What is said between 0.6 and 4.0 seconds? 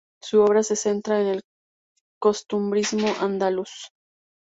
se centra en el costumbrismo andaluz.